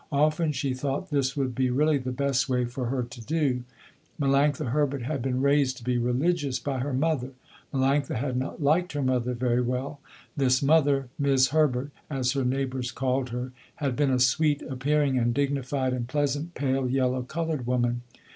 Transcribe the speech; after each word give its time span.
Often 0.11 0.53
she 0.53 0.73
thought 0.73 1.11
this 1.11 1.37
would 1.37 1.53
be 1.53 1.69
really 1.69 1.99
the 1.99 2.11
best 2.11 2.49
way 2.49 2.65
for 2.65 2.87
her 2.87 3.03
to 3.03 3.21
do. 3.21 3.61
Melanctha 4.19 4.69
Herbert 4.71 5.03
had 5.03 5.21
been 5.21 5.43
raised 5.43 5.77
to 5.77 5.83
be 5.83 5.99
religious, 5.99 6.57
by 6.57 6.79
her 6.79 6.91
mother. 6.91 7.33
Melanctha 7.71 8.15
had 8.15 8.35
not 8.35 8.63
liked 8.63 8.93
her 8.93 9.03
mother 9.03 9.35
very 9.35 9.61
well. 9.61 9.99
This 10.35 10.63
mother, 10.63 11.09
'Mis' 11.19 11.49
Herbert, 11.49 11.91
as 12.09 12.31
her 12.31 12.43
neighbors 12.43 12.91
called 12.91 13.29
her, 13.29 13.51
had 13.75 13.95
been 13.95 14.09
a 14.09 14.17
sweet 14.19 14.63
appearing 14.63 15.19
and 15.19 15.35
dignified 15.35 15.93
and 15.93 16.07
pleasant, 16.07 16.55
pale 16.55 16.89
yellow, 16.89 17.21
colored 17.21 17.67
woman. 17.67 18.01